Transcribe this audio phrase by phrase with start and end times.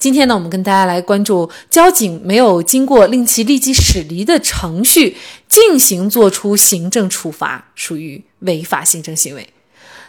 [0.00, 5.14] 今天呢，我们跟大家来关注交警没有经过令其立即驶离的程序
[5.46, 9.46] 进行作出行政处罚，属于违法行政行为。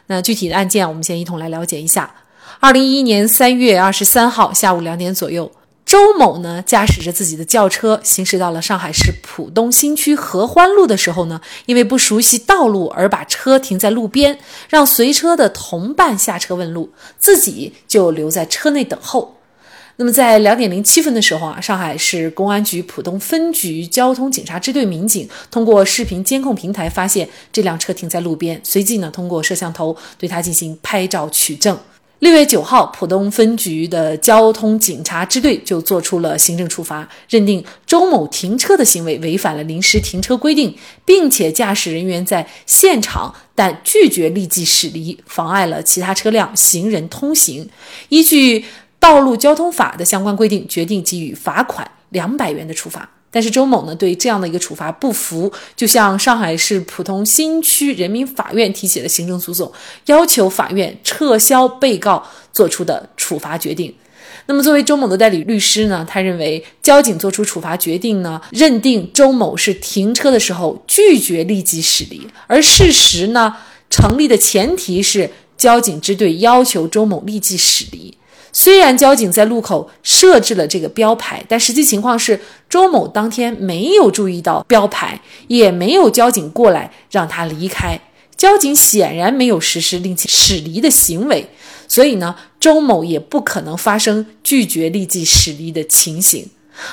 [0.08, 2.16] 那具体的案件，我们先一同来了解一下。
[2.62, 5.52] 二零一一年三月二十三号下午两点左右，
[5.86, 14.40] 周某呢驾驶着自己的轿车行驶到了上海市浦东新区合欢路的时候呢，因为不熟悉道路而把车停在路边，
[14.70, 19.36] 让随车的同伴下车问路，自己就留在车内等候。
[19.98, 31.78] 那么在两点零七分的时候啊，上海市公安局浦东分局交通警察支队民警通过视频监控平台发现这辆车停在路边，随即呢通过摄像头对它进行拍照取证。
[32.20, 47.68] 六月九号，浦东分局的交通警察支队就作出了行政处罚，认定周某停车的行为违反了临时停车规定，并且驾驶人员在现场但拒绝立即驶离，妨碍了其他车辆行人通行。
[48.10, 48.64] 依据
[49.02, 53.10] 道路交通法的相关规定，决定给予罚款两百元的处罚。
[53.32, 59.72] 但是周某呢，对这样的一个处罚不服，就向上海市浦东新区人民法院提起了行政诉讼，
[60.06, 63.92] 要求法院撤销被告作出的处罚决定。
[64.46, 73.56] 那么，作为周某的代理律师呢，他认为交警作出处罚决定呢，认定周某是停车的时候拒绝立即驶离，而事实呢，
[73.90, 78.16] 成立的前提是交警支队要求周某立即驶离。
[78.54, 82.40] 虽然交警在路口设置了这个标牌，但实际情况是
[82.70, 88.00] 周某当天没有注意到标牌，也没有交警过来让他离开。
[88.36, 91.48] 交警显然没有实施令其驶离的行为，
[91.88, 96.50] 所以呢，周某也不可能发生拒绝立即驶离的情形。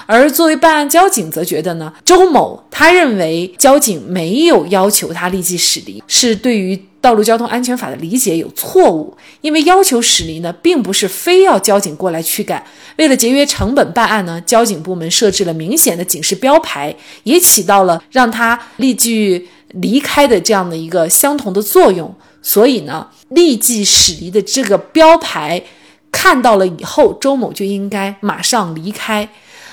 [0.07, 6.81] 而作为办案交警则觉得呢，周某他认为交警没有要求他立即驶离，是对于。
[7.01, 12.63] 道路交通安全法的理解有错误，因为要求驶离呢，并不是非要交警过来驱赶。
[12.97, 22.13] 为了节约成本办案呢，交警部门设置了明显的警示标牌，也起到了让他立即离开的这样的一个相同的作用。
[22.43, 25.63] 所以呢，立即驶离的这个标牌
[26.11, 29.29] 看到了以后，周某就应该马上离开。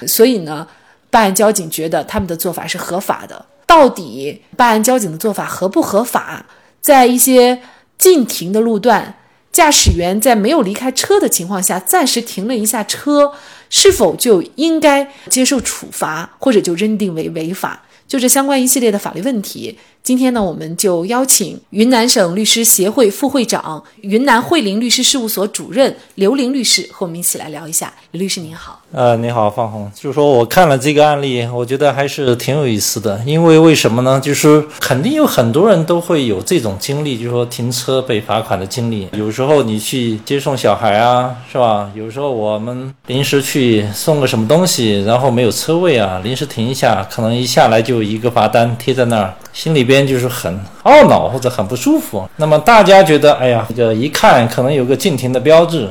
[0.08, 0.68] 所以呢，
[1.10, 3.46] 办案交警觉得他们的做法是合法的。
[3.66, 6.46] 到底办案交警的做法合不合法？
[6.82, 7.62] 在一些
[7.98, 9.18] 禁停的路段，
[9.52, 13.34] 驾驶员在没有离开车的情况下，暂时停了一下车，
[13.70, 17.82] 是否就应该接受处罚，或者就认定为违法？
[18.08, 19.80] 就这相关一系列的法律问题。
[20.06, 27.92] 今天呢，我们就邀请云南省律师协会副会长、云南慧林律师事务所主任刘玲律师和我们一起来聊一下。
[28.12, 29.92] 刘律师您好，呃，你好，方红。
[29.96, 33.20] 就是说我看了这个案例，我觉得还是挺有意思的。
[33.26, 34.22] 因为为什么呢？
[34.22, 39.08] 就是肯定有很多人都会有这种经历，就是说停车被罚款的经历。
[39.14, 41.90] 有时候你去接送小孩啊，是吧？
[41.96, 49.34] 有时候我们临时去送个什么东西，然后没有车位啊，临时停一下，可能一下来就一个罚单贴在那儿。
[49.56, 52.28] 心里边就是很懊恼或者很不舒服。
[52.36, 55.90] 那么大家觉得，哎呀，这个一看可能有个禁停的标志，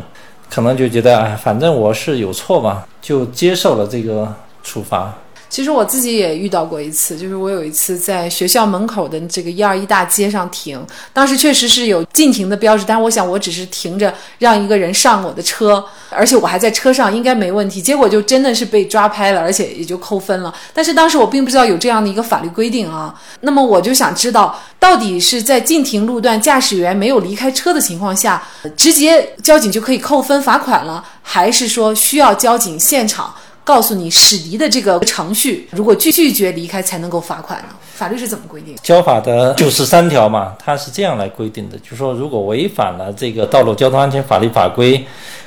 [0.51, 4.31] 可能就觉得，哎，反正我是有错嘛，就接受了这个
[4.63, 5.11] 处罚。
[5.49, 17.81] 其实我自己也遇到过一次，就是我有一次在学校门口的这个一二一大街上停，当时确实是有禁停的标志，但是我想我只是停着让一个人上我的车，而且我还在车上，应该没问题。
[17.81, 20.53] 结果就真的是被抓拍了，而且也就扣分了。
[20.73, 28.43] 但是当时我并不知道有这样的一个法律规定啊，那么我就想知道，到底是在禁停路段驾驶员没有离开车的情况下，
[28.77, 33.35] 直接交警就可以扣分罚款了，还是说需要交警现场？
[33.65, 37.69] 告诉你驶离的这个程序，如果拒拒绝离开才能够罚款呢？
[37.95, 38.77] 法律是怎么规定？
[38.83, 45.03] 交法的九十三条嘛，它是这样来规定的，就是说如果违反了这个道路交通安全法律法规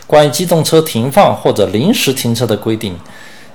[0.07, 2.97] 关于机动车停放或者临时停车的规定，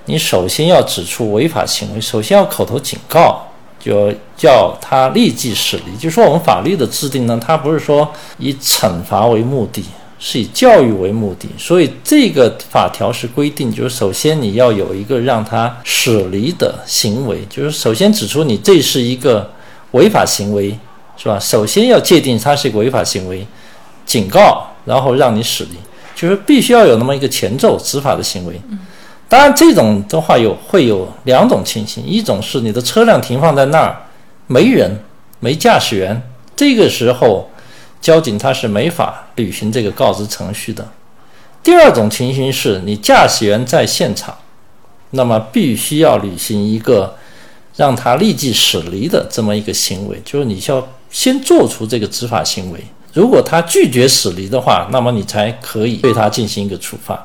[0.05, 3.43] 你首先要指出违法行为，首先要口头警告，
[3.81, 5.97] 就叫他立即驶离。
[5.97, 8.08] 就说我们法律的制定呢，它不是说
[8.38, 9.85] 以惩罚为目的。
[10.24, 19.50] 是以教育为目的，所以这个法条是规定，就是首先你要有一个让他驶离的行为，就是首先指出你这是一个
[19.90, 20.78] 违法行为，
[21.16, 21.36] 是吧？
[21.40, 23.44] 首先要界定它是一个违法行为，
[24.06, 25.76] 警告，然后让你驶离，
[26.14, 28.54] 就是必须要有那么一个前奏执法的行为。
[29.28, 33.96] 当然，这种的话有会有两种情形，一种是你的车辆停放在那儿
[34.46, 34.96] 没人，
[35.40, 36.22] 没驾驶员，
[36.54, 37.50] 这个时候
[38.02, 40.87] 交警他是没法履行这个告知程序的。
[41.62, 44.37] 第二种情形是你驾驶员在现场，
[45.10, 47.16] 那么必须要履行一个
[47.76, 52.84] 让他立即驶离的这么一个行为，就是你需要先做出这个执法行为。
[53.12, 57.25] 如果他拒绝驶离的话，那么你才可以对他进行一个处罚。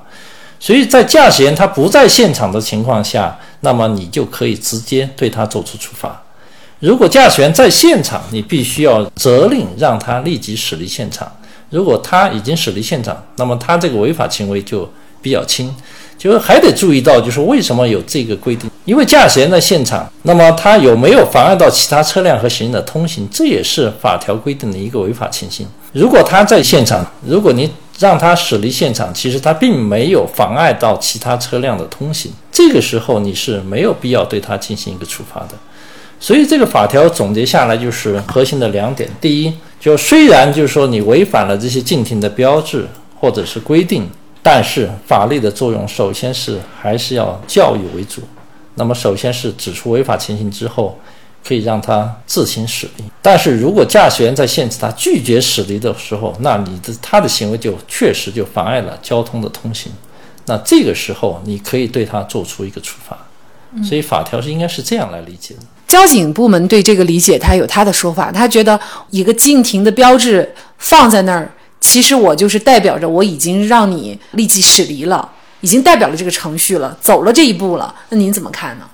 [0.59, 6.21] 所以在驾驶员他不在现场的情况下，那么你就可以直接对他做出处罚。
[6.79, 11.31] 如果驾驶员在现场，你必须要责令让他立即驶离现场。
[11.71, 14.87] 如果他已经驶离现场，那么他这个违法行为就
[15.21, 15.73] 比较轻。
[16.19, 18.69] 就是还得注意到，就是为什么有这个规定？
[18.85, 25.67] 因为驾驶员在现场，那么他有没有妨碍到其他车辆和行人的通行，这也是法条规定的一个违法情形。
[25.93, 27.69] 如果他在现场，如果你
[27.99, 35.49] 让他驶离现场，其实他并没有妨碍到其他车辆的通行，这个时候你是没有必要对他进行一个处罚的。
[36.19, 42.87] 所以这个法条总结下来就是核心的两点：第一，就虽然就是说你违反了这些禁停的标志
[43.19, 44.09] 或者是规定。
[44.43, 48.21] 但是法律的作用，首先是还是要教育为主。
[48.75, 50.97] 那么，首先是指出违法情形之后，
[51.45, 53.03] 可以让他自行驶离。
[53.21, 59.91] 但是如果驾驶员在限制他拒绝驶离的时候，那你的他的行为就确实就妨碍了交通的通行。
[60.45, 63.17] 那这个时候，你可以对他做出一个处罚。
[63.83, 65.61] 所以法条是应该是这样来理解的。
[65.87, 68.31] 交警部门对这个理解，他有他的说法。
[68.31, 68.79] 他觉得
[69.09, 71.49] 一个禁停的标志放在那儿。
[71.79, 75.29] 其实我就是代表着我已经让你立即驶离了，
[75.61, 77.93] 已经代表了这个程序了，走了这一步了。
[78.09, 78.85] 那您怎么看呢？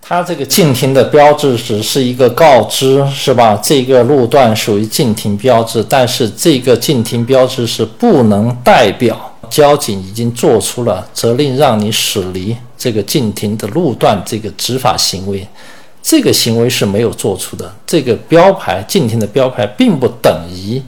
[0.00, 3.58] 它这个禁停的标志只是一个告知，是吧？
[3.62, 15.46] 这个路段属于禁停标志，但是这个禁停标志是不能代表交警已经做出了责令让你驶离这个禁停的路段这个执法行为，
[16.04, 17.74] 这个行为是没有做出的。
[17.84, 20.80] 这个标牌禁停的标牌并不等于。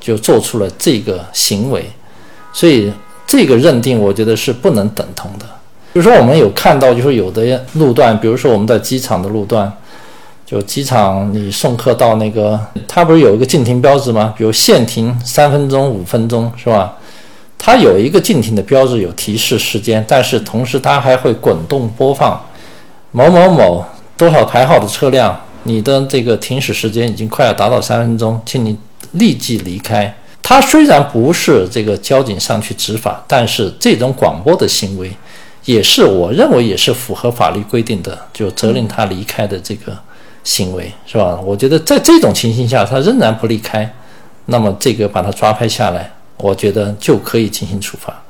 [0.00, 1.82] 就做出了这个行为，
[2.52, 2.92] 所以
[3.26, 5.46] 这个认定我觉得是不能等同的。
[5.94, 9.72] 比如说，我们有看到，就是有的路段，比如说我们在机场的路段，
[10.44, 14.34] 就机场你送客到那个，它不是有一个禁停标志吗？
[14.36, 16.94] 比如限停三分钟、五分钟，是吧？
[17.56, 22.38] 它有一个禁停的标志，有提示时间，但是同时它还会滚动播放
[23.10, 23.82] 某某某
[24.16, 28.76] 多少排号的车辆，你的这个停驶时间已经快要达到三分钟，请你。
[29.12, 30.12] 立即离开。
[30.42, 35.08] 他虽然不是这个交警上去执法，但是这种广播的行为，
[35.66, 39.96] 也是我认为也是符合法律规定的，就责令他离开的这个
[40.42, 41.38] 行为，是吧？
[41.44, 43.88] 我觉得在这种情形下，他仍然不离开，
[44.46, 48.20] 那么这个把他抓拍下来，我觉得就可以进行处罚。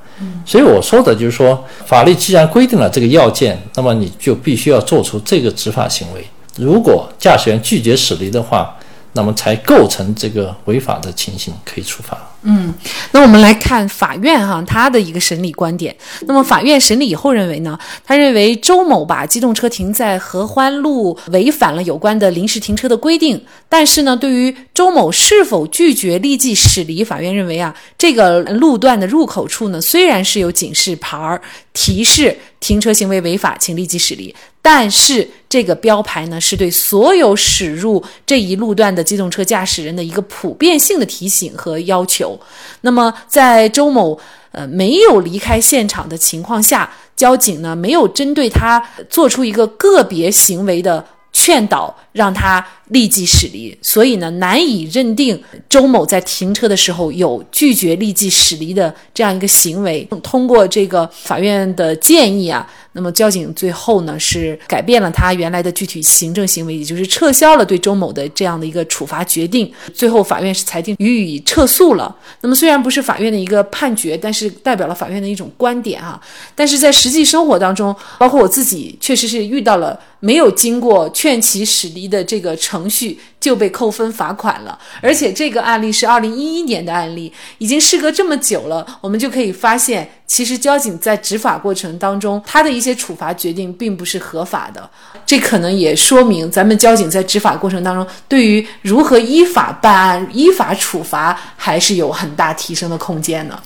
[0.47, 6.25] 所以我说的就是说，法律既然规定了这个要件，那么你就必须要做出这个执法行为。
[6.57, 8.77] 如果驾驶员拒绝驶离的话，
[9.13, 12.17] 那么才构成这个违法的情形，可以处罚。
[12.47, 12.73] 嗯，
[13.13, 15.97] 那我们来看法院哈，他的一个审理观点。
[16.27, 23.43] 那么法院审理以后认为呢，他认为周某把机动车停在合欢路违反了有关的临时停车的规定。
[23.69, 31.41] 但是呢，对于周某是否拒绝立即驶离，法院认为啊，这个路段的入口处呢，虽然是有警示牌
[31.73, 34.35] 提示停车行为违法，请立即驶离。
[34.67, 42.41] 但是这个标牌呢，是对所有驶入这一路段的机动车驾驶人的一个普遍性的提醒和要求。
[42.81, 44.19] 那么，在周某
[44.53, 52.67] 呃没有离开现场的情况下，交警呢没有针对他做出一个个别行为的劝导，让他。
[52.89, 60.07] 立即驶离，所以呢，难以认定周某在停车的时候有拒绝立即驶离的这样一个行为。
[60.23, 69.73] 通过这个法院的建议啊，那么交警最后呢是改变了他原来的具体行政行为，也就是撤销了对周某的这样的一个处罚决定。
[69.95, 72.15] 最后法院是裁定予以撤诉了。
[72.43, 76.21] 那么虽然不是法院的一个判决，但是代表了法院的一种观点啊。
[76.55, 94.89] 但是在实际生活当中，包括我自己，确实是遇到了没有经过劝其驶离的这个程序就被扣分罚款了，而且这个案例是二零一一年的案例，已经事隔这么久了，我们就可以发现，其实交警在执法过程当中，他的一些处罚决定并不是合法的，
[95.27, 103.59] 这可能也说明咱们交警在执法过程当中，对于如何依法办案、依法处罚，还是有很大提升的空间的。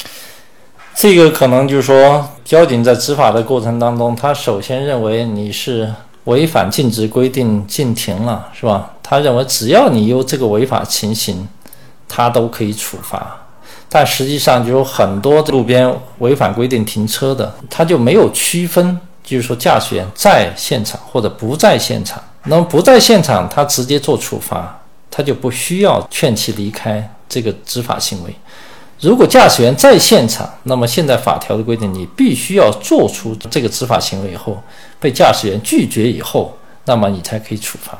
[0.94, 5.88] 这个可能就是说，交警在执法的过程当中，他首先认为你是。
[6.28, 8.90] 违反禁止规定禁停了，是吧？
[9.02, 11.48] 他认为只要你有这个违法情形，
[12.06, 13.34] 他都可以处罚。
[13.88, 22.22] 但实际上就有很多路边违反规定停车的，他就没有区分，就是说驾驶员在现场或者不在现场。
[22.44, 24.78] 那么不在现场，他直接做处罚，
[25.10, 28.34] 他就不需要劝其离开这个执法行为。
[29.00, 34.60] 如果驾驶员在现场，那么现在法条的规定，你必须要做出这个执法行为以后，
[34.98, 37.96] 被驾驶员拒绝以后，那么你才可以处罚。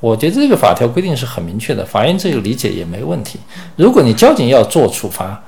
[0.00, 3.38] 我觉得这个法条规定是很明确的，法院这个理解也没问题。
[3.76, 5.38] 如果你交警要做处罚，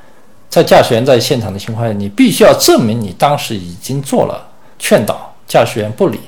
[0.50, 4.46] 在驾驶员在现场的情况下，你必须要证明你当时已经做了
[4.78, 6.20] 劝导，驾驶员不理，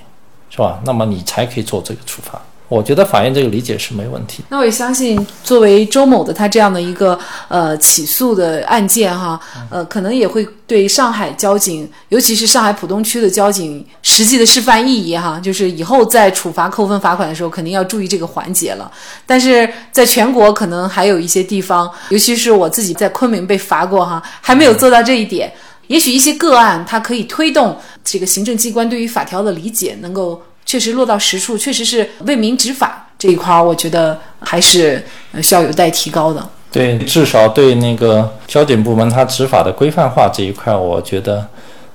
[0.49, 0.81] 是吧？
[0.87, 2.41] 那么你才可以做这个处罚。
[2.67, 4.43] 我觉得法院这个理解是没问题。
[4.49, 7.17] 那我也相信，作为周某的他这样的一个
[7.49, 9.39] 呃起诉的案件哈，
[9.71, 18.91] 呃，可能也会对上海交警，尤其是上海浦东区的交警实际的示范意义哈，就是以后在处罚扣分罚款的时候，肯定要注意这个环节了。
[19.27, 25.53] 但是在全国可能还有一些地方，尤其是我自己在昆明被罚过哈，还没有做到这一点。
[25.89, 30.43] 也许一些个案，它可以推动这个行政机关对于法条的理解能够。
[30.67, 35.05] 确实落到实处，确实是为民执法这一块儿，我觉得还是
[35.43, 36.45] 需要有待提高的。
[36.73, 41.47] 对，至少对那个交警部门他执法的规范化这一块，我觉得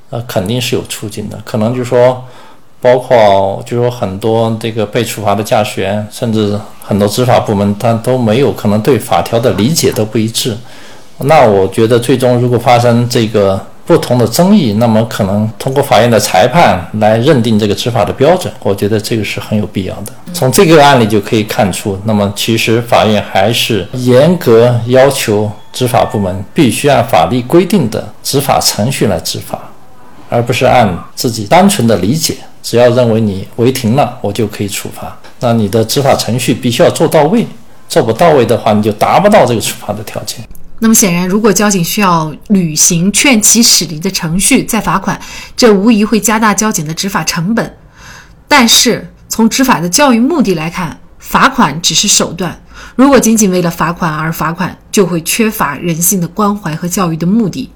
[0.10, 1.38] 呃肯定是有促进的。
[1.44, 2.24] 可能就说，
[2.80, 10.56] 包括就是说很多这个被处罚的驾驶员，甚至很多执法部门，他都没有可能对法条的理解都不一致。
[11.18, 13.60] 那我觉得最终如果发生这个。
[13.89, 20.13] 不同的争议，那么可能通过法院的裁判来认定这个执法的标准，我觉得这个是很有必要的。
[20.31, 29.60] 从这个案例就可以看出，那么其实法院还是严格要求执法部门必须按法律规定的执法程序来执法，
[30.29, 35.17] 而不是按自己单纯的理解，只要认为你违停了，我就可以处罚。
[35.39, 37.43] 那你的执法程序必须要做到位，
[37.88, 40.38] 做不到位的话，你就达不到这个处罚的条件。
[40.81, 45.19] 那么显然，如果交警需要履行劝其驶离的程序再罚款，
[45.57, 47.77] 这无疑会加大交警的执法成本。
[48.48, 52.62] 但是从执法的教育目的来看，罚款只是手段。
[52.95, 57.69] 如果仅仅为了罚款而罚款，就会缺乏人性的关怀和教育的目的。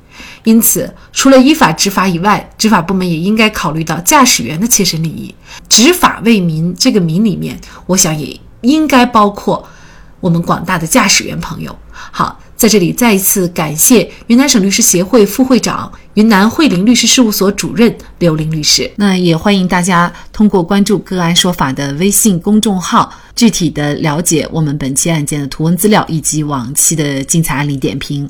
[0.45, 5.35] 因此，除了依法执法以外，执法部门也应该考虑到驾驶员的切身利益。
[5.67, 9.67] 执法为民这个“民”里面，我想也应该包括
[10.21, 11.77] 我们广大的驾驶员朋友。
[11.91, 12.39] 好。
[12.63, 18.89] 在这里再一次感谢云南省律师协会副会长、云南慧林律师事务所主任刘玲律师。
[18.95, 28.29] 那也欢迎大家通过关注“个案说法”的微信公众号，具体的了解我们本期案件的图文资料以及往期的精彩案例点评。